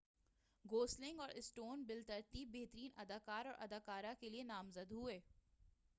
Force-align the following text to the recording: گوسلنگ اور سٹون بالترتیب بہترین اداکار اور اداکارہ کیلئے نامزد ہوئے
گوسلنگ 0.65 1.19
اور 1.19 1.29
سٹون 1.41 1.83
بالترتیب 1.83 2.51
بہترین 2.53 2.89
اداکار 2.95 3.45
اور 3.45 3.55
اداکارہ 3.59 4.13
کیلئے 4.19 4.43
نامزد 4.43 4.91
ہوئے 4.91 5.19